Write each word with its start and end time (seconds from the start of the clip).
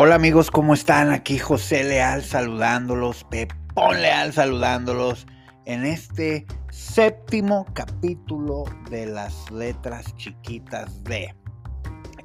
Hola 0.00 0.14
amigos, 0.14 0.52
¿cómo 0.52 0.74
están? 0.74 1.10
Aquí 1.10 1.38
José 1.38 1.82
Leal 1.82 2.22
saludándolos, 2.22 3.24
Pepón 3.24 4.00
Leal 4.00 4.32
saludándolos 4.32 5.26
en 5.64 5.84
este 5.84 6.46
séptimo 6.70 7.66
capítulo 7.74 8.62
de 8.90 9.06
las 9.06 9.50
letras 9.50 10.14
chiquitas 10.14 11.02
de. 11.02 11.34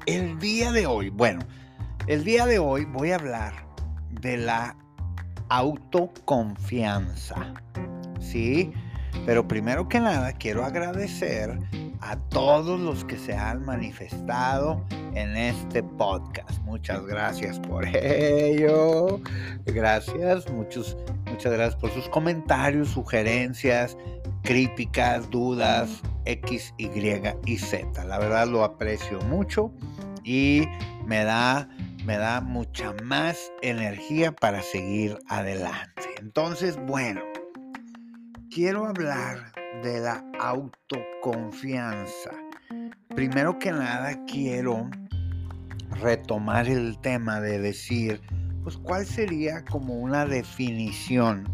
El 0.06 0.38
día 0.38 0.70
de 0.70 0.86
hoy, 0.86 1.10
bueno, 1.10 1.40
el 2.06 2.22
día 2.22 2.46
de 2.46 2.60
hoy 2.60 2.84
voy 2.84 3.10
a 3.10 3.16
hablar 3.16 3.66
de 4.20 4.36
la 4.36 4.76
autoconfianza. 5.48 7.54
¿Sí? 8.20 8.72
Pero 9.26 9.48
primero 9.48 9.88
que 9.88 9.98
nada 9.98 10.32
quiero 10.34 10.64
agradecer 10.64 11.58
a 12.04 12.16
todos 12.28 12.78
los 12.78 13.04
que 13.04 13.16
se 13.16 13.34
han 13.34 13.64
manifestado 13.64 14.84
en 15.14 15.36
este 15.36 15.82
podcast. 15.82 16.60
Muchas 16.60 17.06
gracias 17.06 17.58
por 17.60 17.86
ello. 17.86 19.20
Gracias, 19.64 20.50
muchos, 20.50 20.98
muchas 21.26 21.52
gracias 21.52 21.76
por 21.76 21.90
sus 21.92 22.06
comentarios, 22.10 22.88
sugerencias, 22.90 23.96
críticas, 24.42 25.30
dudas, 25.30 26.02
X, 26.26 26.74
Y 26.76 26.90
y 27.46 27.58
Z. 27.58 28.04
La 28.04 28.18
verdad 28.18 28.48
lo 28.48 28.64
aprecio 28.64 29.18
mucho 29.22 29.72
y 30.22 30.64
me 31.06 31.24
da, 31.24 31.70
me 32.04 32.18
da 32.18 32.42
mucha 32.42 32.92
más 33.02 33.50
energía 33.62 34.30
para 34.30 34.60
seguir 34.60 35.18
adelante. 35.28 36.02
Entonces, 36.18 36.78
bueno, 36.86 37.22
quiero 38.50 38.84
hablar 38.84 39.63
de 39.82 40.00
la 40.00 40.24
autoconfianza. 40.40 42.30
Primero 43.14 43.58
que 43.58 43.70
nada 43.70 44.24
quiero 44.26 44.88
retomar 46.00 46.68
el 46.68 46.98
tema 47.00 47.40
de 47.40 47.58
decir, 47.58 48.20
pues 48.62 48.76
cuál 48.78 49.06
sería 49.06 49.64
como 49.64 49.94
una 49.94 50.26
definición 50.26 51.48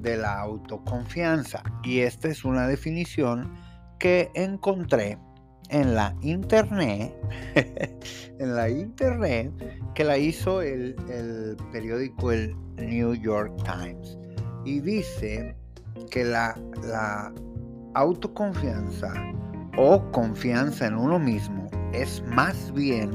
de 0.00 0.16
la 0.16 0.40
autoconfianza. 0.40 1.62
Y 1.82 2.00
esta 2.00 2.28
es 2.28 2.44
una 2.44 2.66
definición 2.66 3.52
que 3.98 4.30
encontré 4.34 5.18
en 5.70 5.94
la 5.94 6.14
internet, 6.20 7.14
en 8.38 8.54
la 8.54 8.68
internet, 8.68 9.52
que 9.94 10.04
la 10.04 10.18
hizo 10.18 10.62
el, 10.62 10.94
el 11.08 11.56
periódico 11.72 12.32
el 12.32 12.54
New 12.76 13.14
York 13.14 13.52
Times. 13.64 14.18
Y 14.64 14.80
dice 14.80 15.56
que 16.10 16.24
la, 16.24 16.58
la 16.82 17.32
autoconfianza 17.94 19.12
o 19.76 20.02
confianza 20.10 20.86
en 20.86 20.96
uno 20.96 21.18
mismo 21.18 21.68
es 21.92 22.22
más 22.26 22.72
bien 22.72 23.12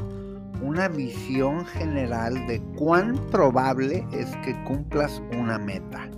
una 0.61 0.87
visión 0.87 1.65
general 1.65 2.33
de 2.47 2.61
cuán 2.77 3.15
probable 3.29 4.05
es 4.11 4.35
que 4.37 4.61
cumplas 4.63 5.21
una 5.37 5.57
meta, 5.57 6.09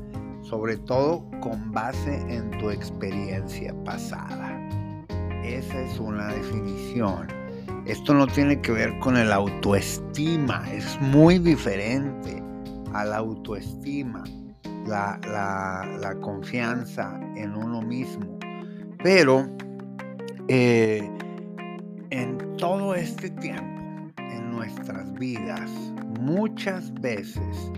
sobre 0.42 0.78
todo 0.78 1.24
con 1.42 1.72
base 1.72 2.16
en 2.28 2.50
tu 2.60 2.70
experiencia 2.72 3.74
pasada. 3.84 4.60
Esa 5.44 5.82
es 5.82 6.00
una 6.00 6.28
definición. 6.28 7.28
Esto 7.86 8.14
no 8.14 8.28
tiene 8.28 8.62
que 8.62 8.72
ver 8.72 8.98
con 9.00 9.18
el 9.18 9.32
autoestima, 9.32 10.64
es 10.72 11.00
muy 11.02 11.40
diferente 11.40 12.44
a 12.94 13.06
la 13.06 13.18
autoestima, 13.18 14.24
la, 14.88 15.20
la 16.00 16.16
confianza 16.22 17.20
en 17.36 17.56
uno 17.56 17.82
mismo. 17.82 18.31
Pero 19.04 19.50
eh, 20.48 21.10
en 22.12 22.38
todo 22.58 22.94
este 22.94 23.30
tiempo, 23.32 23.82
en 24.18 24.52
nuestras 24.52 25.12
vidas, 25.14 25.72
muchas 26.20 26.94
veces, 26.96 27.72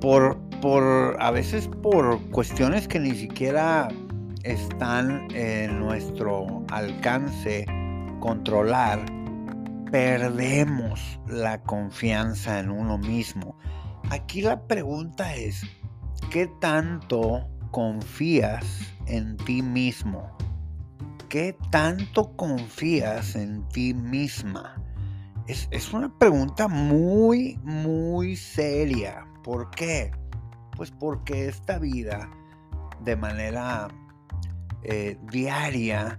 por, 0.00 0.38
por, 0.60 1.16
a 1.18 1.30
veces 1.30 1.68
por 1.82 2.20
cuestiones 2.30 2.86
que 2.88 3.00
ni 3.00 3.12
siquiera 3.12 3.88
están 4.42 5.28
en 5.34 5.78
nuestro 5.80 6.64
alcance 6.70 7.64
controlar, 8.20 9.00
perdemos 9.90 11.20
la 11.26 11.62
confianza 11.62 12.60
en 12.60 12.70
uno 12.70 12.98
mismo. 12.98 13.56
Aquí 14.10 14.42
la 14.42 14.66
pregunta 14.66 15.34
es, 15.34 15.62
¿qué 16.30 16.48
tanto 16.60 17.48
confías 17.70 18.64
en 19.06 19.36
ti 19.36 19.62
mismo? 19.62 20.36
¿Qué 21.28 21.56
tanto 21.70 22.34
confías 22.36 23.36
en 23.36 23.66
ti 23.68 23.94
misma? 23.94 24.76
Es, 25.46 25.92
una 25.92 26.16
pregunta 26.16 26.68
muy, 26.68 27.58
muy 27.62 28.36
seria. 28.36 29.26
¿Por 29.42 29.70
qué? 29.70 30.12
Pues 30.76 30.90
porque 30.90 31.48
esta 31.48 31.78
vida, 31.78 32.30
de 33.04 33.16
manera 33.16 33.88
eh, 34.82 35.18
diaria, 35.30 36.18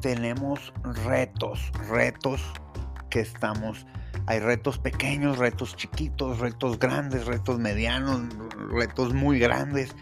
tenemos 0.00 0.72
retos, 1.06 1.72
retos 1.88 2.40
que 3.10 3.20
estamos, 3.20 3.86
hay 4.26 4.38
retos 4.38 4.78
pequeños, 4.78 5.38
retos 5.38 5.74
chiquitos, 5.76 6.38
retos 6.38 6.78
grandes, 6.78 7.26
retos 7.26 7.58
medianos, 7.58 8.22
retos 8.70 9.12
muy 9.12 9.38
grandes 9.38 9.94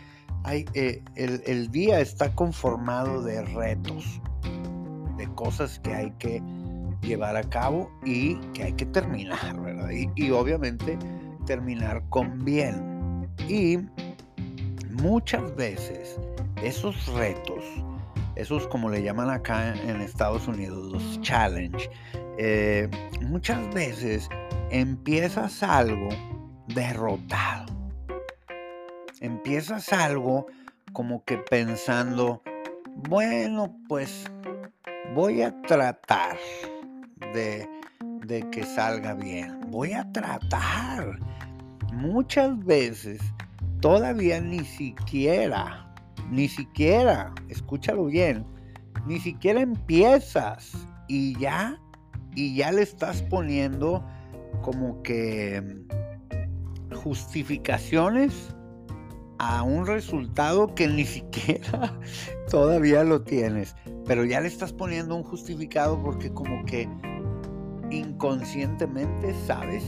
eh, 0.54 1.02
el, 1.16 1.70
día 1.70 2.00
está 2.00 2.32
conformado 2.34 3.22
de 3.22 3.42
retos, 3.42 4.20
de 5.16 5.26
cosas 5.34 5.80
que 5.80 5.92
hay 5.92 6.10
que 6.18 6.40
llevar 7.02 7.36
a 7.36 7.42
cabo 7.42 7.90
y 8.04 8.36
que 8.52 8.64
hay 8.64 8.72
que 8.74 8.86
terminar, 8.86 9.60
¿verdad? 9.60 9.90
Y, 9.90 10.30
obviamente 10.30 10.98
terminar 11.46 12.02
con 12.10 12.44
bien. 12.44 13.28
Y 13.48 13.78
muchas 14.90 15.54
veces 15.56 16.18
esos 16.62 17.06
retos, 17.14 17.64
esos 18.36 18.66
como 18.68 18.88
le 18.88 19.02
llaman 19.02 19.30
acá 19.30 19.74
en 19.74 20.00
Estados 20.00 20.46
Unidos, 20.46 20.92
los 20.92 21.20
challenge, 21.22 21.90
eh, 22.38 22.88
muchas 23.22 23.72
veces 23.74 24.28
empiezas 24.70 25.62
algo 25.62 26.08
derrotado 26.68 27.65
empiezas 29.46 29.92
algo 29.92 30.48
como 30.92 31.24
que 31.24 31.38
pensando, 31.38 32.42
bueno, 33.08 33.78
pues 33.86 34.24
voy 35.14 35.42
a 35.42 35.54
tratar 35.62 36.36
de, 37.32 37.68
de 38.26 38.50
que 38.50 38.64
salga 38.64 39.14
bien. 39.14 39.60
Voy 39.68 39.92
a 39.92 40.10
tratar. 40.10 41.20
Muchas 41.92 42.58
veces 42.64 43.20
todavía 43.80 44.40
ni 44.40 44.64
siquiera, 44.64 45.94
ni 46.28 46.48
siquiera, 46.48 47.32
escúchalo 47.48 48.06
bien, 48.06 48.44
ni 49.06 49.20
siquiera 49.20 49.60
empiezas 49.60 50.88
y 51.06 51.38
ya, 51.38 51.80
y 52.34 52.56
ya 52.56 52.72
le 52.72 52.82
estás 52.82 53.22
poniendo 53.22 54.04
como 54.62 55.00
que 55.04 55.62
justificaciones 56.92 58.56
a 59.38 59.62
un 59.62 59.86
resultado 59.86 60.74
que 60.74 60.88
ni 60.88 61.04
siquiera 61.04 61.92
todavía 62.50 63.04
lo 63.04 63.22
tienes, 63.22 63.74
pero 64.06 64.24
ya 64.24 64.40
le 64.40 64.48
estás 64.48 64.72
poniendo 64.72 65.14
un 65.14 65.22
justificado 65.22 66.02
porque 66.02 66.32
como 66.32 66.64
que 66.64 66.88
inconscientemente 67.90 69.34
sabes 69.46 69.84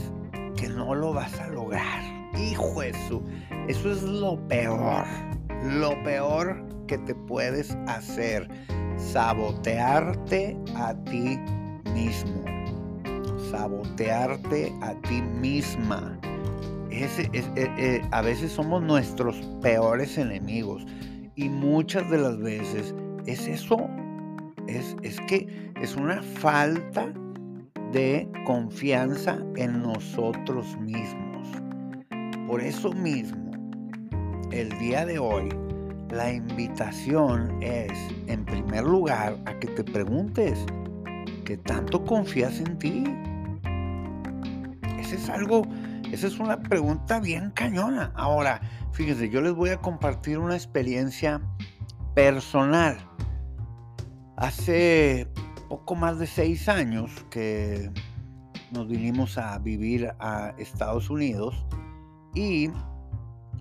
que 0.55 0.67
no 0.69 0.93
lo 0.95 1.13
vas 1.13 1.39
a 1.39 1.47
lograr. 1.47 2.19
Hijo 2.37 2.83
eso, 2.83 3.23
eso 3.67 3.91
es 3.91 4.03
lo 4.03 4.39
peor, 4.47 5.05
lo 5.63 6.01
peor 6.03 6.63
que 6.87 6.97
te 6.99 7.15
puedes 7.15 7.75
hacer, 7.87 8.47
sabotearte 8.97 10.57
a 10.75 10.93
ti 11.05 11.39
mismo, 11.93 12.43
sabotearte 13.49 14.71
a 14.81 14.93
ti 15.01 15.21
misma 15.21 16.19
eh, 17.01 17.43
eh, 17.55 18.01
a 18.11 18.21
veces 18.21 18.51
somos 18.51 18.83
nuestros 18.83 19.37
peores 19.61 20.17
enemigos 20.17 20.85
y 21.35 21.47
muchas 21.47 22.09
de 22.09 22.17
las 22.17 22.37
veces 22.39 22.93
es 23.25 23.47
eso, 23.47 23.77
es, 24.67 24.97
es 25.01 25.17
que 25.21 25.71
es 25.81 25.95
una 25.95 26.21
falta 26.21 27.13
de 27.93 28.29
confianza 28.45 29.37
en 29.55 29.81
nosotros 29.81 30.77
mismos. 30.81 31.47
Por 32.47 32.61
eso 32.61 32.91
mismo, 32.91 33.51
el 34.51 34.69
día 34.79 35.05
de 35.05 35.19
hoy, 35.19 35.49
la 36.09 36.33
invitación 36.33 37.61
es, 37.61 37.93
en 38.27 38.43
primer 38.43 38.83
lugar, 38.83 39.37
a 39.45 39.57
que 39.59 39.67
te 39.67 39.83
preguntes, 39.85 40.65
¿qué 41.45 41.55
tanto 41.57 42.03
confías 42.03 42.59
en 42.59 42.77
ti? 42.77 43.03
Ese 44.99 45.15
es 45.15 45.29
algo 45.29 45.61
esa 46.11 46.27
es 46.27 46.39
una 46.39 46.61
pregunta 46.61 47.19
bien 47.19 47.51
cañona. 47.51 48.11
Ahora, 48.15 48.61
fíjense, 48.93 49.29
yo 49.29 49.41
les 49.41 49.53
voy 49.53 49.69
a 49.69 49.77
compartir 49.77 50.39
una 50.39 50.55
experiencia 50.55 51.41
personal. 52.15 52.97
Hace 54.37 55.27
poco 55.67 55.95
más 55.95 56.17
de 56.17 56.27
seis 56.27 56.67
años 56.67 57.25
que 57.29 57.91
nos 58.71 58.87
vinimos 58.87 59.37
a 59.37 59.57
vivir 59.59 60.11
a 60.19 60.53
Estados 60.57 61.09
Unidos 61.09 61.65
y 62.33 62.71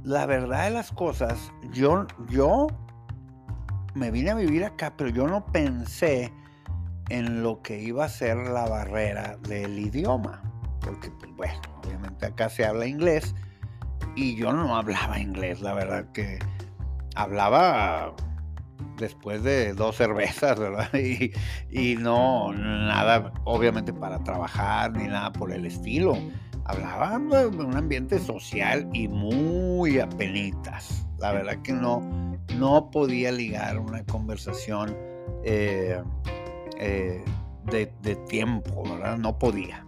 la 0.04 0.26
verdad 0.26 0.64
de 0.64 0.70
las 0.70 0.90
cosas, 0.90 1.52
yo, 1.72 2.06
yo 2.30 2.68
me 3.94 4.10
vine 4.10 4.30
a 4.30 4.34
vivir 4.34 4.64
acá, 4.64 4.94
pero 4.96 5.10
yo 5.10 5.26
no 5.26 5.44
pensé 5.46 6.32
en 7.10 7.42
lo 7.42 7.62
que 7.62 7.82
iba 7.82 8.04
a 8.04 8.08
ser 8.08 8.36
la 8.36 8.68
barrera 8.68 9.36
del 9.48 9.78
idioma. 9.78 10.47
Porque, 10.88 11.10
pues, 11.10 11.36
bueno, 11.36 11.60
obviamente 11.84 12.24
acá 12.24 12.48
se 12.48 12.64
habla 12.64 12.86
inglés 12.86 13.34
y 14.16 14.36
yo 14.36 14.52
no 14.54 14.74
hablaba 14.74 15.20
inglés, 15.20 15.60
la 15.60 15.74
verdad 15.74 16.10
que 16.12 16.38
hablaba 17.14 18.14
después 18.96 19.42
de 19.42 19.74
dos 19.74 19.96
cervezas, 19.96 20.58
¿verdad? 20.58 20.88
Y, 21.70 21.96
no, 21.96 22.54
nada, 22.54 23.34
obviamente 23.44 23.92
para 23.92 24.18
trabajar 24.24 24.92
ni 24.92 25.08
nada 25.08 25.30
por 25.30 25.52
el 25.52 25.66
estilo. 25.66 26.16
Hablaba 26.64 27.18
de 27.18 27.46
un 27.46 27.76
ambiente 27.76 28.18
social 28.18 28.88
y 28.94 29.08
muy 29.08 29.98
apenitas. 30.00 31.06
La 31.18 31.32
verdad 31.32 31.60
que 31.62 31.74
no, 31.74 32.00
no 32.56 32.90
podía 32.90 33.30
ligar 33.30 33.78
una 33.78 34.04
conversación 34.04 34.96
eh, 35.44 36.02
eh, 36.78 37.22
de, 37.70 38.16
tiempo, 38.28 38.84
¿verdad? 38.84 39.18
No 39.18 39.38
podía. 39.38 39.84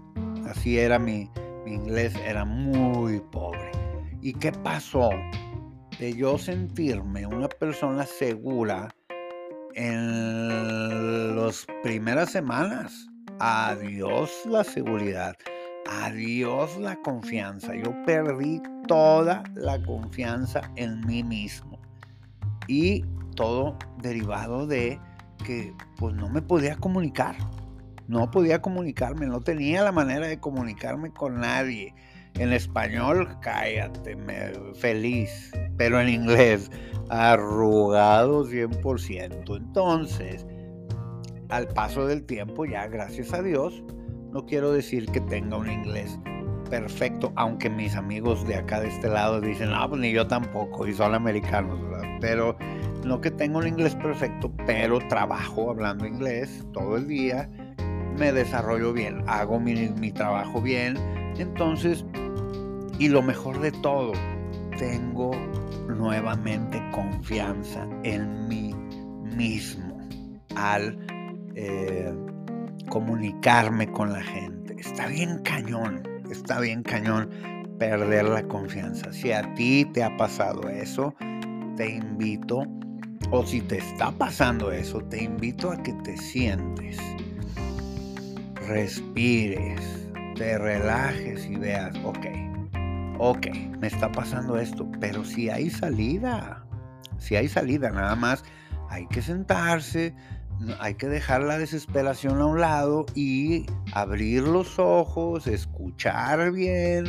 Así 0.50 0.78
era 0.80 0.98
mi, 0.98 1.30
mi 1.64 1.74
inglés, 1.74 2.12
era 2.26 2.44
muy 2.44 3.20
pobre. 3.30 3.70
¿Y 4.20 4.32
qué 4.32 4.50
pasó? 4.50 5.10
De 6.00 6.12
yo 6.12 6.38
sentirme 6.38 7.24
una 7.24 7.48
persona 7.48 8.04
segura 8.04 8.88
en 9.74 11.36
las 11.36 11.66
primeras 11.84 12.32
semanas. 12.32 13.08
Adiós 13.38 14.30
la 14.44 14.64
seguridad. 14.64 15.36
Adiós 15.88 16.76
la 16.78 16.96
confianza. 16.96 17.72
Yo 17.76 17.94
perdí 18.04 18.60
toda 18.88 19.44
la 19.54 19.80
confianza 19.84 20.62
en 20.74 21.00
mí 21.06 21.22
mismo. 21.22 21.80
Y 22.66 23.04
todo 23.36 23.78
derivado 24.02 24.66
de 24.66 24.98
que 25.44 25.72
pues 25.96 26.12
no 26.16 26.28
me 26.28 26.42
podía 26.42 26.74
comunicar. 26.76 27.36
No 28.10 28.28
podía 28.28 28.60
comunicarme, 28.60 29.28
no 29.28 29.40
tenía 29.40 29.84
la 29.84 29.92
manera 29.92 30.26
de 30.26 30.40
comunicarme 30.40 31.12
con 31.12 31.38
nadie. 31.38 31.94
En 32.34 32.52
español, 32.52 33.38
cállate, 33.40 34.16
feliz, 34.74 35.52
pero 35.76 36.00
en 36.00 36.08
inglés, 36.08 36.72
arrugado 37.08 38.44
100%. 38.46 39.56
Entonces, 39.56 40.44
al 41.50 41.68
paso 41.68 42.04
del 42.08 42.26
tiempo, 42.26 42.64
ya 42.64 42.88
gracias 42.88 43.32
a 43.32 43.42
Dios, 43.42 43.84
no 44.32 44.44
quiero 44.44 44.72
decir 44.72 45.06
que 45.06 45.20
tenga 45.20 45.56
un 45.56 45.70
inglés 45.70 46.18
perfecto, 46.68 47.32
aunque 47.36 47.70
mis 47.70 47.94
amigos 47.94 48.44
de 48.44 48.56
acá 48.56 48.80
de 48.80 48.88
este 48.88 49.08
lado 49.08 49.40
dicen, 49.40 49.70
no, 49.70 49.88
pues 49.88 50.00
ni 50.00 50.10
yo 50.10 50.26
tampoco, 50.26 50.84
y 50.84 50.94
son 50.94 51.14
americanos, 51.14 51.80
¿verdad? 51.80 52.18
Pero 52.20 52.56
no 53.04 53.20
que 53.20 53.30
tenga 53.30 53.58
un 53.58 53.68
inglés 53.68 53.94
perfecto, 53.94 54.52
pero 54.66 54.98
trabajo 55.06 55.70
hablando 55.70 56.06
inglés 56.06 56.66
todo 56.72 56.96
el 56.96 57.06
día, 57.06 57.48
me 58.18 58.32
desarrollo 58.32 58.92
bien, 58.92 59.22
hago 59.26 59.58
mi, 59.60 60.12
trabajo 60.12 60.60
bien, 60.60 60.96
entonces, 61.38 62.04
y 62.98 63.08
lo 63.08 63.22
mejor 63.22 63.60
de 63.60 63.72
todo, 63.72 64.12
tengo 64.78 65.32
nuevamente 65.88 66.82
confianza 66.92 67.86
en 68.04 68.48
mí 68.48 68.74
mismo 69.36 69.98
al 70.56 70.98
eh, 71.54 72.12
comunicarme 72.88 73.90
con 73.90 74.12
la 74.12 74.22
gente. 74.22 74.76
Está 74.78 75.06
bien 75.06 75.40
cañón, 75.42 76.02
está 76.30 76.60
bien 76.60 76.82
cañón 76.82 77.30
perder 77.78 78.26
la 78.26 78.42
confianza. 78.42 79.12
Si 79.12 79.32
a 79.32 79.54
ti 79.54 79.86
te 79.86 80.02
ha 80.02 80.16
pasado 80.16 80.68
eso, 80.68 81.14
te 81.76 81.96
invito, 81.96 82.66
o 83.30 83.44
si 83.46 83.62
te 83.62 83.78
está 83.78 84.10
pasando 84.12 84.70
eso, 84.70 85.00
te 85.00 85.24
invito 85.24 85.72
a 85.72 85.82
que 85.82 85.92
te 86.04 86.16
sientes, 86.16 86.98
respires, 88.70 89.82
te 90.36 90.56
relajes 90.56 91.44
y 91.46 91.56
veas, 91.56 91.92
ok, 92.04 92.26
ok, 93.18 93.48
me 93.80 93.88
está 93.88 94.12
pasando 94.12 94.58
esto, 94.58 94.88
pero 95.00 95.24
si 95.24 95.50
hay 95.50 95.70
salida, 95.70 96.64
si 97.18 97.34
hay 97.34 97.48
salida, 97.48 97.90
nada 97.90 98.14
más 98.14 98.44
hay 98.88 99.08
que 99.08 99.22
sentarse, 99.22 100.14
hay 100.78 100.94
que 100.94 101.08
dejar 101.08 101.42
la 101.42 101.58
desesperación 101.58 102.40
a 102.40 102.46
un 102.46 102.60
lado 102.60 103.06
y 103.16 103.66
abrir 103.92 104.44
los 104.44 104.78
ojos, 104.78 105.48
escuchar 105.48 106.52
bien 106.52 107.06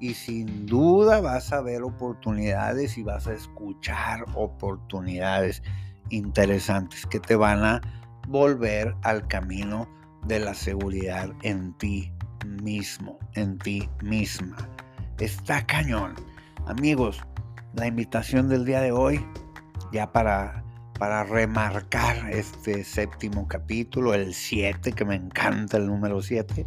y 0.00 0.14
sin 0.14 0.66
duda 0.66 1.20
vas 1.20 1.52
a 1.52 1.62
ver 1.62 1.82
oportunidades 1.82 2.98
y 2.98 3.04
vas 3.04 3.28
a 3.28 3.34
escuchar 3.34 4.24
oportunidades 4.34 5.62
interesantes 6.10 7.06
que 7.06 7.20
te 7.20 7.36
van 7.36 7.64
a 7.64 7.80
volver 8.26 8.96
al 9.02 9.28
camino 9.28 9.88
de 10.26 10.40
la 10.40 10.54
seguridad 10.54 11.30
en 11.42 11.72
ti 11.78 12.12
mismo, 12.62 13.18
en 13.34 13.58
ti 13.58 13.88
misma. 14.02 14.56
Está 15.18 15.64
cañón. 15.66 16.14
Amigos, 16.66 17.20
la 17.74 17.86
invitación 17.86 18.48
del 18.48 18.64
día 18.64 18.80
de 18.80 18.92
hoy, 18.92 19.24
ya 19.92 20.10
para 20.12 20.64
para 20.98 21.24
remarcar 21.24 22.30
este 22.30 22.84
séptimo 22.84 23.48
capítulo, 23.48 24.14
el 24.14 24.32
7, 24.32 24.92
que 24.92 25.04
me 25.04 25.16
encanta 25.16 25.76
el 25.76 25.86
número 25.86 26.22
7. 26.22 26.66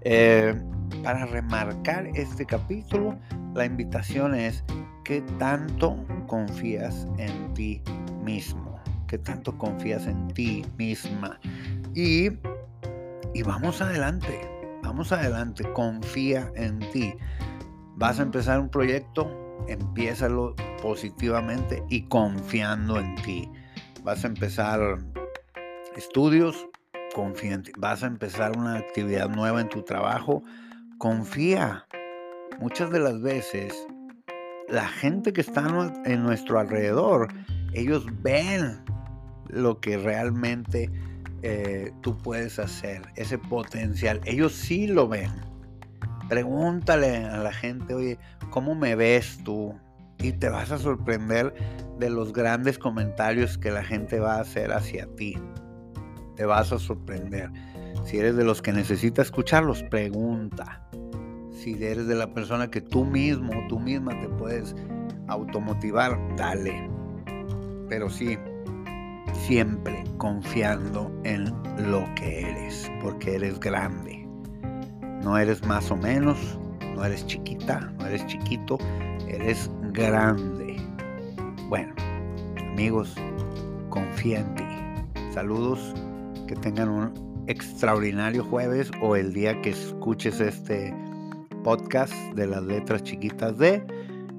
Eh, 0.00 0.54
para 1.02 1.26
remarcar 1.26 2.08
este 2.14 2.46
capítulo, 2.46 3.18
la 3.54 3.66
invitación 3.66 4.34
es 4.34 4.64
que 5.04 5.20
tanto 5.38 5.96
confías 6.26 7.06
en 7.18 7.52
ti 7.54 7.82
mismo, 8.24 8.80
que 9.06 9.18
tanto 9.18 9.56
confías 9.58 10.06
en 10.06 10.28
ti 10.28 10.64
misma. 10.78 11.38
Y, 11.94 12.30
y 13.36 13.42
vamos 13.42 13.82
adelante, 13.82 14.48
vamos 14.82 15.12
adelante, 15.12 15.70
confía 15.74 16.50
en 16.56 16.78
ti. 16.90 17.14
Vas 17.96 18.18
a 18.18 18.22
empezar 18.22 18.58
un 18.60 18.70
proyecto, 18.70 19.30
empiézalo 19.68 20.54
positivamente 20.80 21.82
y 21.90 22.08
confiando 22.08 22.98
en 22.98 23.14
ti 23.16 23.50
vas 24.06 24.24
a 24.24 24.28
empezar 24.28 24.98
estudios, 25.96 26.68
confía 27.12 27.60
Vas 27.76 28.04
a 28.04 28.06
empezar 28.06 28.56
una 28.56 28.76
actividad 28.76 29.28
nueva 29.28 29.60
en 29.60 29.68
tu 29.68 29.82
trabajo, 29.82 30.44
confía. 30.96 31.84
Muchas 32.60 32.92
de 32.92 33.00
las 33.00 33.20
veces, 33.20 33.74
la 34.68 34.86
gente 34.86 35.32
que 35.32 35.40
está 35.40 35.66
en 36.04 36.22
nuestro 36.22 36.60
alrededor, 36.60 37.26
ellos 37.74 38.06
ven 38.22 38.84
lo 39.48 39.80
que 39.80 39.98
realmente 39.98 40.88
eh, 41.42 41.92
tú 42.00 42.16
puedes 42.18 42.58
hacer, 42.58 43.02
ese 43.16 43.38
potencial. 43.38 44.20
Ellos 44.24 44.52
sí 44.52 44.86
lo 44.86 45.08
ven. 45.08 45.30
Pregúntale 46.28 47.24
a 47.24 47.38
la 47.38 47.52
gente, 47.52 47.94
oye, 47.94 48.18
¿cómo 48.50 48.74
me 48.74 48.96
ves 48.96 49.38
tú? 49.44 49.74
y 50.18 50.32
te 50.32 50.48
vas 50.48 50.70
a 50.70 50.78
sorprender 50.78 51.54
de 51.98 52.10
los 52.10 52.32
grandes 52.32 52.78
comentarios 52.78 53.58
que 53.58 53.70
la 53.70 53.84
gente 53.84 54.20
va 54.20 54.36
a 54.36 54.40
hacer 54.40 54.72
hacia 54.72 55.06
ti. 55.16 55.38
Te 56.36 56.44
vas 56.44 56.72
a 56.72 56.78
sorprender. 56.78 57.50
Si 58.04 58.18
eres 58.18 58.36
de 58.36 58.44
los 58.44 58.62
que 58.62 58.72
necesita 58.72 59.22
escucharlos, 59.22 59.82
pregunta. 59.84 60.82
Si 61.52 61.72
eres 61.82 62.06
de 62.06 62.14
la 62.14 62.32
persona 62.32 62.70
que 62.70 62.80
tú 62.80 63.04
mismo, 63.04 63.52
tú 63.68 63.78
misma 63.78 64.18
te 64.20 64.28
puedes 64.28 64.74
automotivar, 65.28 66.18
dale. 66.36 66.88
Pero 67.88 68.10
sí, 68.10 68.38
siempre 69.46 70.02
confiando 70.18 71.12
en 71.22 71.52
lo 71.88 72.04
que 72.16 72.40
eres, 72.40 72.90
porque 73.00 73.36
eres 73.36 73.60
grande. 73.60 74.26
No 75.22 75.38
eres 75.38 75.64
más 75.64 75.88
o 75.92 75.96
menos, 75.96 76.58
no 76.96 77.04
eres 77.04 77.24
chiquita, 77.26 77.92
no 77.96 78.06
eres 78.06 78.26
chiquito, 78.26 78.76
eres 79.28 79.70
grande. 79.92 80.76
Bueno, 81.68 81.94
amigos, 82.72 83.14
confía 83.88 84.40
en 84.40 84.54
ti. 84.56 84.64
Saludos, 85.32 85.94
que 86.48 86.56
tengan 86.56 86.88
un 86.88 87.44
extraordinario 87.46 88.42
jueves 88.42 88.90
o 89.00 89.14
el 89.14 89.32
día 89.32 89.62
que 89.62 89.70
escuches 89.70 90.40
este 90.40 90.92
podcast 91.62 92.12
de 92.34 92.48
las 92.48 92.64
letras 92.64 93.04
chiquitas 93.04 93.56
de, 93.58 93.86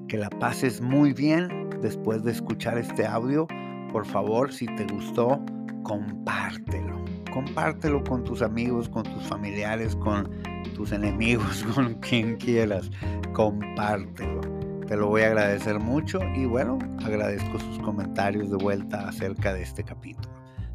que 0.06 0.18
la 0.18 0.28
pases 0.28 0.82
muy 0.82 1.14
bien 1.14 1.70
después 1.80 2.24
de 2.24 2.32
escuchar 2.32 2.76
este 2.76 3.06
audio. 3.06 3.48
Por 3.92 4.06
favor, 4.06 4.52
si 4.52 4.66
te 4.66 4.84
gustó, 4.86 5.40
compártelo. 5.82 7.04
Compártelo 7.32 8.02
con 8.04 8.24
tus 8.24 8.42
amigos, 8.42 8.88
con 8.88 9.02
tus 9.04 9.22
familiares, 9.24 9.94
con 9.96 10.30
tus 10.74 10.92
enemigos, 10.92 11.64
con 11.74 11.94
quien 11.94 12.36
quieras. 12.36 12.90
Compártelo 13.32 14.40
te 14.88 14.96
lo 14.96 15.08
voy 15.08 15.20
a 15.20 15.26
agradecer 15.26 15.78
mucho 15.78 16.18
y 16.34 16.46
bueno, 16.46 16.78
agradezco 17.04 17.58
sus 17.58 17.78
comentarios 17.80 18.48
de 18.50 18.56
vuelta 18.56 19.06
acerca 19.06 19.52
de 19.52 19.60
este 19.62 19.84
capítulo. 19.84 20.30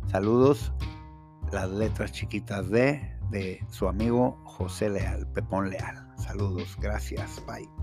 Saludos, 0.06 0.72
las 1.52 1.72
letras 1.72 2.12
chiquitas 2.12 2.70
de 2.70 3.14
de 3.32 3.60
su 3.70 3.88
amigo 3.88 4.40
José 4.46 4.90
Leal, 4.90 5.28
Pepón 5.34 5.72
Leal. 5.72 6.08
Saludos, 6.18 6.78
gracias, 6.80 7.42
bye. 7.48 7.83